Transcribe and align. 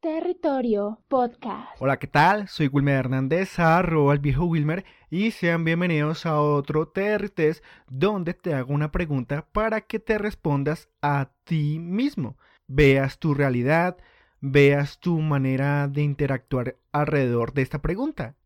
Territorio 0.00 0.98
Podcast. 1.08 1.76
Hola, 1.78 1.98
¿qué 1.98 2.06
tal? 2.06 2.48
Soy 2.48 2.68
Wilmer 2.68 2.94
Hernández, 2.94 3.58
arroba 3.58 4.14
el 4.14 4.18
viejo 4.18 4.46
Wilmer, 4.46 4.86
y 5.10 5.30
sean 5.30 5.62
bienvenidos 5.62 6.24
a 6.24 6.40
otro 6.40 6.88
TRTest 6.88 7.62
donde 7.86 8.32
te 8.32 8.54
hago 8.54 8.72
una 8.72 8.92
pregunta 8.92 9.46
para 9.52 9.82
que 9.82 9.98
te 9.98 10.16
respondas 10.16 10.88
a 11.02 11.32
ti 11.44 11.78
mismo. 11.78 12.38
Veas 12.66 13.18
tu 13.18 13.34
realidad, 13.34 13.98
veas 14.40 15.00
tu 15.00 15.20
manera 15.20 15.86
de 15.86 16.00
interactuar 16.00 16.76
alrededor 16.92 17.52
de 17.52 17.60
esta 17.60 17.82
pregunta. 17.82 18.36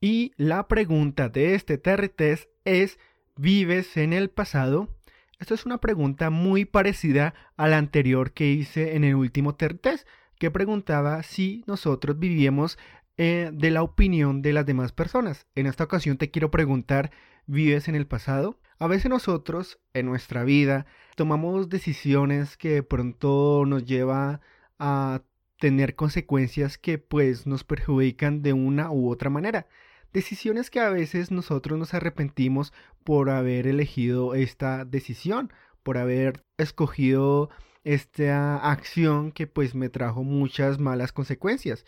Y 0.00 0.32
la 0.38 0.66
pregunta 0.66 1.28
de 1.28 1.56
este 1.56 1.76
TRTest 1.76 2.48
es, 2.64 2.98
¿vives 3.36 3.98
en 3.98 4.14
el 4.14 4.30
pasado? 4.30 4.96
Esta 5.38 5.52
es 5.52 5.66
una 5.66 5.76
pregunta 5.76 6.30
muy 6.30 6.64
parecida 6.64 7.34
a 7.58 7.68
la 7.68 7.76
anterior 7.76 8.32
que 8.32 8.46
hice 8.46 8.96
en 8.96 9.04
el 9.04 9.14
último 9.14 9.56
TRTest 9.56 10.08
que 10.38 10.50
preguntaba 10.50 11.22
si 11.22 11.64
nosotros 11.66 12.18
vivíamos 12.18 12.78
eh, 13.16 13.50
de 13.52 13.70
la 13.70 13.82
opinión 13.82 14.42
de 14.42 14.52
las 14.52 14.66
demás 14.66 14.92
personas. 14.92 15.46
En 15.54 15.66
esta 15.66 15.84
ocasión 15.84 16.18
te 16.18 16.30
quiero 16.30 16.50
preguntar, 16.50 17.10
¿vives 17.46 17.88
en 17.88 17.94
el 17.94 18.06
pasado? 18.06 18.58
A 18.78 18.86
veces 18.86 19.08
nosotros 19.10 19.78
en 19.94 20.06
nuestra 20.06 20.44
vida 20.44 20.86
tomamos 21.14 21.70
decisiones 21.70 22.58
que 22.58 22.70
de 22.70 22.82
pronto 22.82 23.64
nos 23.66 23.86
lleva 23.86 24.40
a 24.78 25.22
tener 25.58 25.94
consecuencias 25.96 26.76
que 26.76 26.98
pues 26.98 27.46
nos 27.46 27.64
perjudican 27.64 28.42
de 28.42 28.52
una 28.52 28.90
u 28.90 29.10
otra 29.10 29.30
manera. 29.30 29.66
Decisiones 30.12 30.70
que 30.70 30.80
a 30.80 30.90
veces 30.90 31.30
nosotros 31.30 31.78
nos 31.78 31.94
arrepentimos 31.94 32.74
por 33.02 33.30
haber 33.30 33.66
elegido 33.66 34.34
esta 34.34 34.84
decisión, 34.84 35.52
por 35.82 35.96
haber 35.96 36.44
escogido 36.58 37.48
esta 37.86 38.56
acción 38.56 39.30
que 39.30 39.46
pues 39.46 39.76
me 39.76 39.88
trajo 39.88 40.24
muchas 40.24 40.80
malas 40.80 41.12
consecuencias 41.12 41.86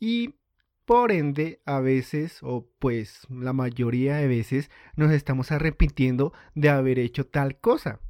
y 0.00 0.36
por 0.86 1.12
ende 1.12 1.60
a 1.66 1.80
veces 1.80 2.38
o 2.42 2.66
pues 2.78 3.26
la 3.28 3.52
mayoría 3.52 4.16
de 4.16 4.26
veces 4.26 4.70
nos 4.96 5.12
estamos 5.12 5.52
arrepintiendo 5.52 6.32
de 6.54 6.70
haber 6.70 6.98
hecho 6.98 7.26
tal 7.26 7.58
cosa. 7.58 8.00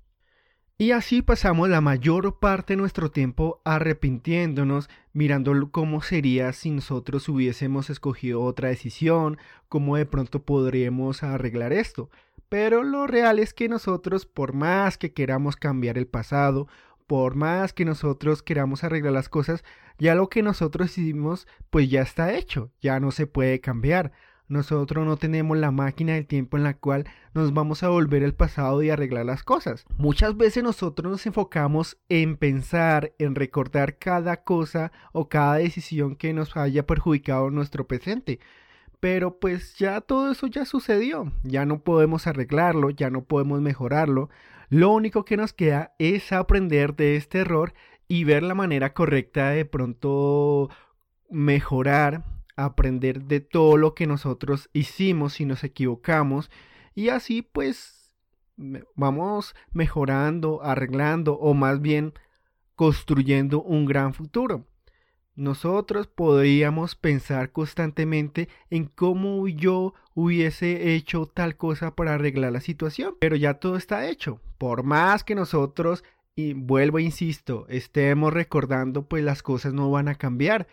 Y 0.78 0.92
así 0.92 1.22
pasamos 1.22 1.68
la 1.68 1.80
mayor 1.80 2.38
parte 2.38 2.74
de 2.74 2.76
nuestro 2.76 3.10
tiempo 3.10 3.60
arrepintiéndonos, 3.64 4.88
mirando 5.12 5.52
cómo 5.72 6.02
sería 6.02 6.52
si 6.52 6.70
nosotros 6.70 7.28
hubiésemos 7.28 7.90
escogido 7.90 8.42
otra 8.42 8.68
decisión, 8.68 9.38
cómo 9.68 9.96
de 9.96 10.06
pronto 10.06 10.44
podríamos 10.44 11.22
arreglar 11.22 11.72
esto. 11.72 12.10
Pero 12.48 12.82
lo 12.82 13.06
real 13.06 13.38
es 13.38 13.54
que 13.54 13.68
nosotros, 13.68 14.26
por 14.26 14.52
más 14.52 14.98
que 14.98 15.12
queramos 15.12 15.56
cambiar 15.56 15.96
el 15.96 16.06
pasado 16.06 16.66
por 17.06 17.34
más 17.34 17.72
que 17.72 17.84
nosotros 17.84 18.42
queramos 18.42 18.84
arreglar 18.84 19.12
las 19.12 19.28
cosas, 19.28 19.64
ya 19.98 20.14
lo 20.14 20.28
que 20.28 20.42
nosotros 20.42 20.98
hicimos, 20.98 21.46
pues 21.70 21.90
ya 21.90 22.02
está 22.02 22.34
hecho, 22.34 22.72
ya 22.80 23.00
no 23.00 23.10
se 23.10 23.26
puede 23.26 23.60
cambiar. 23.60 24.12
Nosotros 24.46 25.06
no 25.06 25.16
tenemos 25.16 25.56
la 25.56 25.70
máquina 25.70 26.14
del 26.14 26.26
tiempo 26.26 26.58
en 26.58 26.64
la 26.64 26.74
cual 26.74 27.06
nos 27.32 27.54
vamos 27.54 27.82
a 27.82 27.88
volver 27.88 28.24
al 28.24 28.34
pasado 28.34 28.82
y 28.82 28.90
arreglar 28.90 29.24
las 29.24 29.42
cosas. 29.42 29.86
Muchas 29.96 30.36
veces 30.36 30.62
nosotros 30.62 31.10
nos 31.10 31.26
enfocamos 31.26 31.98
en 32.10 32.36
pensar, 32.36 33.14
en 33.18 33.34
recordar 33.34 33.96
cada 33.98 34.42
cosa 34.42 34.92
o 35.12 35.30
cada 35.30 35.54
decisión 35.54 36.14
que 36.14 36.34
nos 36.34 36.56
haya 36.56 36.86
perjudicado 36.86 37.50
nuestro 37.50 37.86
presente. 37.86 38.38
Pero 39.00 39.38
pues 39.38 39.74
ya 39.76 40.00
todo 40.00 40.30
eso 40.30 40.46
ya 40.46 40.64
sucedió, 40.64 41.32
ya 41.42 41.66
no 41.66 41.82
podemos 41.82 42.26
arreglarlo, 42.26 42.90
ya 42.90 43.10
no 43.10 43.24
podemos 43.24 43.60
mejorarlo, 43.60 44.30
lo 44.70 44.90
único 44.90 45.24
que 45.24 45.36
nos 45.36 45.52
queda 45.52 45.94
es 45.98 46.32
aprender 46.32 46.96
de 46.96 47.16
este 47.16 47.38
error 47.38 47.74
y 48.08 48.24
ver 48.24 48.42
la 48.42 48.54
manera 48.54 48.92
correcta 48.92 49.50
de 49.50 49.64
pronto 49.64 50.70
mejorar, 51.30 52.24
aprender 52.56 53.22
de 53.24 53.40
todo 53.40 53.76
lo 53.76 53.94
que 53.94 54.06
nosotros 54.06 54.70
hicimos 54.72 55.34
si 55.34 55.44
nos 55.44 55.64
equivocamos 55.64 56.50
y 56.94 57.08
así 57.08 57.42
pues 57.42 58.12
vamos 58.94 59.54
mejorando, 59.72 60.62
arreglando 60.62 61.34
o 61.34 61.54
más 61.54 61.80
bien 61.80 62.14
construyendo 62.74 63.62
un 63.62 63.84
gran 63.84 64.14
futuro. 64.14 64.66
Nosotros 65.36 66.06
podríamos 66.06 66.94
pensar 66.94 67.50
constantemente 67.50 68.48
en 68.70 68.84
cómo 68.84 69.48
yo 69.48 69.94
hubiese 70.14 70.94
hecho 70.94 71.26
tal 71.26 71.56
cosa 71.56 71.96
para 71.96 72.14
arreglar 72.14 72.52
la 72.52 72.60
situación, 72.60 73.16
pero 73.18 73.34
ya 73.34 73.54
todo 73.54 73.76
está 73.76 74.08
hecho. 74.08 74.40
Por 74.58 74.84
más 74.84 75.24
que 75.24 75.34
nosotros, 75.34 76.04
y 76.36 76.52
vuelvo 76.52 77.00
e 77.00 77.02
insisto, 77.02 77.66
estemos 77.68 78.32
recordando, 78.32 79.08
pues 79.08 79.24
las 79.24 79.42
cosas 79.42 79.72
no 79.72 79.90
van 79.90 80.06
a 80.06 80.14
cambiar. 80.14 80.68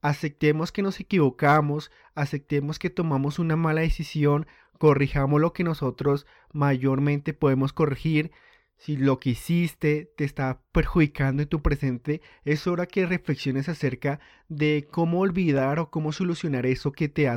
Aceptemos 0.00 0.72
que 0.72 0.80
nos 0.80 0.98
equivocamos, 0.98 1.90
aceptemos 2.14 2.78
que 2.78 2.88
tomamos 2.88 3.38
una 3.38 3.56
mala 3.56 3.82
decisión, 3.82 4.46
corrijamos 4.78 5.42
lo 5.42 5.52
que 5.52 5.64
nosotros 5.64 6.26
mayormente 6.52 7.34
podemos 7.34 7.74
corregir 7.74 8.32
si 8.76 8.96
lo 8.96 9.18
que 9.18 9.30
hiciste 9.30 10.10
te 10.16 10.24
está 10.24 10.60
perjudicando 10.72 11.42
en 11.42 11.48
tu 11.48 11.62
presente, 11.62 12.20
es 12.44 12.66
hora 12.66 12.86
que 12.86 13.06
reflexiones 13.06 13.68
acerca 13.68 14.20
de 14.48 14.86
cómo 14.90 15.20
olvidar 15.20 15.78
o 15.78 15.90
cómo 15.90 16.12
solucionar 16.12 16.66
eso 16.66 16.92
que 16.92 17.08
te, 17.08 17.30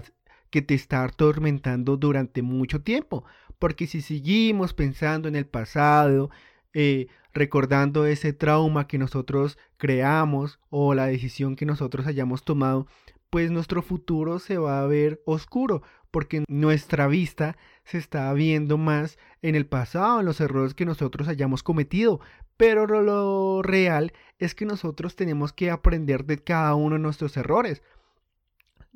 que 0.50 0.61
te 0.61 0.73
está 0.73 1.03
atormentando 1.03 1.97
durante 1.97 2.41
mucho 2.41 2.81
tiempo. 2.81 3.23
Porque 3.57 3.88
si 3.88 4.01
seguimos 4.01 4.73
pensando 4.73 5.27
en 5.27 5.35
el 5.35 5.45
pasado, 5.45 6.29
eh, 6.73 7.07
recordando 7.33 8.06
ese 8.06 8.33
trauma 8.33 8.88
que 8.88 8.97
nosotros 8.97 9.57
creamos 9.77 10.59
o 10.69 10.94
la 10.94 11.07
decisión 11.07 11.56
que 11.56 11.66
nosotros 11.66 12.06
hayamos 12.07 12.44
tomado, 12.44 12.88
pues 13.29 13.51
nuestro 13.51 13.81
futuro 13.81 14.39
se 14.39 14.57
va 14.57 14.81
a 14.81 14.88
ver 14.88 15.21
oscuro, 15.25 15.83
porque 16.11 16.43
nuestra 16.47 17.07
vista 17.07 17.57
se 17.83 17.97
está 17.97 18.31
viendo 18.33 18.77
más 18.77 19.17
en 19.41 19.55
el 19.55 19.65
pasado, 19.65 20.19
en 20.19 20.25
los 20.25 20.41
errores 20.41 20.73
que 20.73 20.85
nosotros 20.85 21.27
hayamos 21.27 21.63
cometido. 21.63 22.19
Pero 22.57 22.85
lo 22.85 23.61
real 23.61 24.13
es 24.37 24.53
que 24.53 24.65
nosotros 24.65 25.15
tenemos 25.15 25.53
que 25.53 25.71
aprender 25.71 26.25
de 26.25 26.39
cada 26.39 26.75
uno 26.75 26.95
de 26.95 27.01
nuestros 27.01 27.37
errores. 27.37 27.81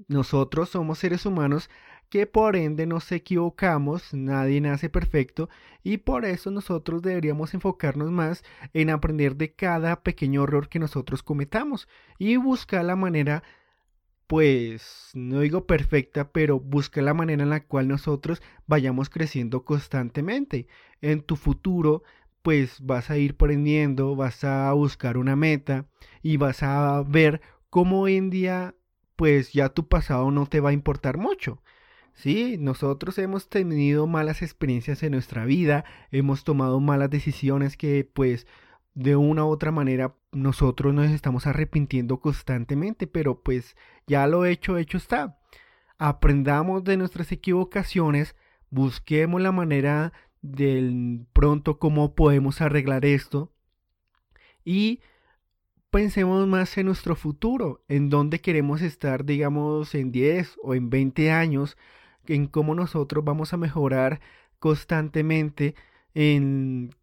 Nosotros 0.07 0.69
somos 0.69 1.00
seres 1.00 1.25
humanos 1.25 1.69
que 2.09 2.28
por 2.28 2.56
ende 2.56 2.85
nos 2.85 3.12
equivocamos, 3.12 4.13
nadie 4.13 4.62
nace 4.62 4.88
perfecto 4.90 5.50
y 5.81 5.97
por 5.97 6.25
eso 6.25 6.51
nosotros 6.51 7.01
deberíamos 7.01 7.56
enfocarnos 7.56 8.12
más 8.12 8.44
en 8.74 8.91
aprender 8.91 9.35
de 9.35 9.53
cada 9.53 10.03
pequeño 10.03 10.44
error 10.44 10.69
que 10.69 10.78
nosotros 10.78 11.24
cometamos 11.24 11.88
y 12.19 12.35
buscar 12.38 12.85
la 12.85 12.95
manera 12.95 13.44
pues 14.28 15.12
no 15.14 15.42
digo 15.42 15.66
perfecta, 15.68 16.32
pero 16.32 16.60
busca 16.60 17.02
la 17.02 17.14
manera 17.14 17.44
en 17.44 17.50
la 17.50 17.66
cual 17.66 17.88
nosotros 17.88 18.42
vayamos 18.68 19.10
creciendo 19.10 19.64
constantemente. 19.66 20.68
En 21.02 21.22
tu 21.22 21.36
futuro, 21.36 22.04
pues 22.42 22.82
vas 22.82 23.10
a 23.10 23.18
ir 23.18 23.32
aprendiendo, 23.34 24.16
vas 24.16 24.44
a 24.44 24.72
buscar 24.74 25.18
una 25.18 25.36
meta 25.36 25.88
y 26.22 26.38
vas 26.38 26.64
a 26.64 27.04
ver 27.08 27.42
cómo 27.70 28.02
hoy 28.02 28.18
en 28.18 28.30
día, 28.30 28.76
pues 29.16 29.54
ya 29.54 29.70
tu 29.70 29.88
pasado 29.88 30.30
no 30.32 30.46
te 30.48 30.60
va 30.60 30.70
a 30.70 30.74
importar 30.74 31.18
mucho. 31.18 31.62
Sí, 32.14 32.58
nosotros 32.60 33.18
hemos 33.18 33.50
tenido 33.50 34.08
malas 34.08 34.42
experiencias 34.42 35.04
en 35.04 35.14
nuestra 35.14 35.46
vida, 35.46 35.84
hemos 36.12 36.44
tomado 36.44 36.80
malas 36.80 37.10
decisiones 37.10 37.76
que 37.78 38.10
pues 38.14 38.46
de 38.96 39.16
una 39.16 39.46
u 39.46 39.50
otra 39.50 39.72
manera 39.72 40.16
nosotros 40.31 40.94
nos 40.94 41.09
estamos 41.12 41.48
arrepintiendo 41.48 42.20
constantemente, 42.20 43.08
pero 43.08 43.42
pues 43.42 43.76
ya 44.08 44.28
lo 44.28 44.46
hecho, 44.46 44.78
hecho 44.78 44.98
está. 44.98 45.40
Aprendamos 45.98 46.84
de 46.84 46.98
nuestras 46.98 47.31
equivocaciones, 47.31 48.36
busquemos 48.70 49.42
la 49.42 49.52
manera 49.52 50.14
del 50.42 51.26
pronto 51.34 51.80
cómo 51.80 52.16
podemos 52.16 52.62
arreglar 52.62 53.06
esto 53.06 53.52
y 54.66 55.02
pensemos 55.90 56.48
más 56.48 56.78
en 56.78 56.88
nuestro 56.88 57.16
futuro, 57.16 57.84
en 57.88 58.10
dónde 58.10 58.42
queremos 58.42 58.81
estar, 58.81 59.25
digamos, 59.25 59.94
en 59.95 60.12
10 60.12 60.57
o 60.63 60.74
en 60.74 60.90
20 60.90 61.31
años, 61.31 61.78
en 62.25 62.48
cómo 62.48 62.74
nosotros 62.75 63.24
vamos 63.24 63.54
a 63.54 63.57
mejorar 63.57 64.19
constantemente, 64.60 65.75
en 66.16 66.95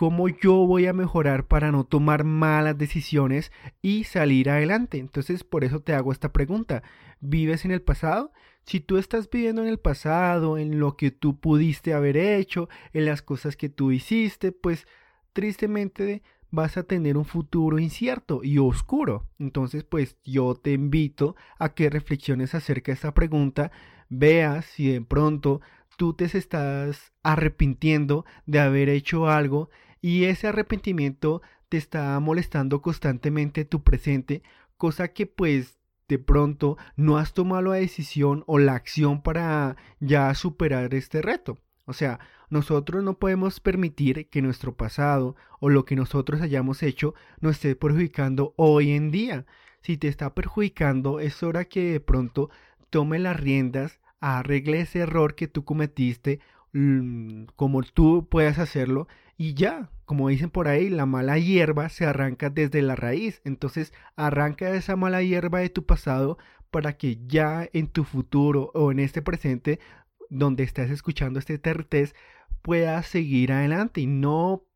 cómo 0.00 0.30
yo 0.30 0.54
voy 0.66 0.86
a 0.86 0.94
mejorar 0.94 1.46
para 1.46 1.70
no 1.70 1.84
tomar 1.84 2.24
malas 2.24 2.78
decisiones 2.78 3.52
y 3.82 4.04
salir 4.04 4.48
adelante. 4.48 4.96
Entonces, 4.96 5.44
por 5.44 5.62
eso 5.62 5.80
te 5.80 5.92
hago 5.92 6.10
esta 6.10 6.32
pregunta. 6.32 6.82
¿Vives 7.20 7.66
en 7.66 7.70
el 7.70 7.82
pasado? 7.82 8.32
Si 8.64 8.80
tú 8.80 8.96
estás 8.96 9.28
viviendo 9.28 9.60
en 9.60 9.68
el 9.68 9.78
pasado, 9.78 10.56
en 10.56 10.80
lo 10.80 10.96
que 10.96 11.10
tú 11.10 11.38
pudiste 11.38 11.92
haber 11.92 12.16
hecho, 12.16 12.70
en 12.94 13.04
las 13.04 13.20
cosas 13.20 13.58
que 13.58 13.68
tú 13.68 13.92
hiciste, 13.92 14.52
pues 14.52 14.86
tristemente 15.34 16.22
vas 16.50 16.78
a 16.78 16.84
tener 16.84 17.18
un 17.18 17.26
futuro 17.26 17.78
incierto 17.78 18.40
y 18.42 18.56
oscuro. 18.56 19.28
Entonces, 19.38 19.84
pues 19.84 20.16
yo 20.24 20.54
te 20.54 20.72
invito 20.72 21.36
a 21.58 21.74
que 21.74 21.90
reflexiones 21.90 22.54
acerca 22.54 22.90
de 22.90 22.94
esta 22.94 23.12
pregunta, 23.12 23.70
veas 24.08 24.64
si 24.64 24.90
de 24.92 25.02
pronto 25.02 25.60
tú 25.98 26.14
te 26.14 26.24
estás 26.24 27.12
arrepintiendo 27.22 28.24
de 28.46 28.60
haber 28.60 28.88
hecho 28.88 29.28
algo 29.28 29.68
y 30.00 30.24
ese 30.24 30.48
arrepentimiento 30.48 31.42
te 31.68 31.76
está 31.76 32.18
molestando 32.20 32.82
constantemente 32.82 33.64
tu 33.64 33.82
presente, 33.82 34.42
cosa 34.76 35.08
que 35.08 35.26
pues 35.26 35.78
de 36.08 36.18
pronto 36.18 36.76
no 36.96 37.18
has 37.18 37.32
tomado 37.34 37.62
la 37.70 37.76
decisión 37.76 38.42
o 38.46 38.58
la 38.58 38.74
acción 38.74 39.22
para 39.22 39.76
ya 40.00 40.34
superar 40.34 40.92
este 40.94 41.22
reto. 41.22 41.58
O 41.84 41.92
sea, 41.92 42.18
nosotros 42.50 43.04
no 43.04 43.18
podemos 43.18 43.60
permitir 43.60 44.28
que 44.28 44.42
nuestro 44.42 44.76
pasado 44.76 45.36
o 45.60 45.68
lo 45.68 45.84
que 45.84 45.94
nosotros 45.94 46.40
hayamos 46.40 46.82
hecho 46.82 47.14
nos 47.40 47.56
esté 47.56 47.76
perjudicando 47.76 48.54
hoy 48.56 48.90
en 48.90 49.12
día. 49.12 49.46
Si 49.82 49.96
te 49.96 50.08
está 50.08 50.34
perjudicando, 50.34 51.20
es 51.20 51.42
hora 51.44 51.64
que 51.64 51.92
de 51.92 52.00
pronto 52.00 52.50
tome 52.90 53.20
las 53.20 53.38
riendas, 53.38 54.00
arregle 54.20 54.80
ese 54.80 55.00
error 55.00 55.36
que 55.36 55.46
tú 55.48 55.64
cometiste 55.64 56.40
mm, 56.72 57.44
como 57.56 57.82
tú 57.82 58.26
puedas 58.28 58.58
hacerlo 58.58 59.06
y 59.42 59.54
ya, 59.54 59.88
como 60.04 60.28
dicen 60.28 60.50
por 60.50 60.68
ahí, 60.68 60.90
la 60.90 61.06
mala 61.06 61.38
hierba 61.38 61.88
se 61.88 62.04
arranca 62.04 62.50
desde 62.50 62.82
la 62.82 62.94
raíz. 62.94 63.40
Entonces, 63.46 63.94
arranca 64.14 64.68
esa 64.74 64.96
mala 64.96 65.22
hierba 65.22 65.60
de 65.60 65.70
tu 65.70 65.86
pasado 65.86 66.36
para 66.70 66.98
que 66.98 67.18
ya 67.26 67.66
en 67.72 67.86
tu 67.86 68.04
futuro 68.04 68.70
o 68.74 68.92
en 68.92 68.98
este 68.98 69.22
presente 69.22 69.80
donde 70.28 70.62
estás 70.62 70.90
escuchando 70.90 71.38
este 71.38 71.56
tertés 71.56 72.14
puedas 72.60 73.06
seguir 73.06 73.52
adelante 73.52 74.02
y 74.02 74.06
no 74.06 74.66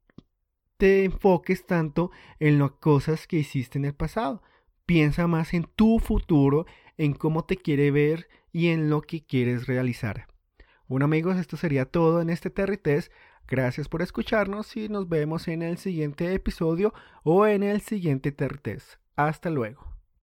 te 0.78 1.04
enfoques 1.04 1.66
tanto 1.66 2.10
en 2.40 2.58
las 2.58 2.70
cosas 2.70 3.26
que 3.26 3.36
hiciste 3.36 3.78
en 3.78 3.84
el 3.84 3.94
pasado. 3.94 4.42
Piensa 4.86 5.26
más 5.26 5.52
en 5.52 5.64
tu 5.76 5.98
futuro, 5.98 6.64
en 6.96 7.12
cómo 7.12 7.44
te 7.44 7.58
quiere 7.58 7.90
ver 7.90 8.28
y 8.50 8.68
en 8.68 8.88
lo 8.88 9.02
que 9.02 9.26
quieres 9.26 9.66
realizar. 9.66 10.26
Bueno 10.86 11.04
amigos, 11.04 11.36
esto 11.36 11.58
sería 11.58 11.84
todo 11.84 12.22
en 12.22 12.30
este 12.30 12.48
Territés. 12.48 13.10
Gracias 13.48 13.88
por 13.88 14.02
escucharnos 14.02 14.76
y 14.76 14.88
nos 14.88 15.08
vemos 15.08 15.48
en 15.48 15.62
el 15.62 15.78
siguiente 15.78 16.32
episodio 16.32 16.94
o 17.22 17.46
en 17.46 17.62
el 17.62 17.80
siguiente 17.80 18.32
Territés. 18.32 18.98
Hasta 19.16 19.50
luego. 19.50 19.93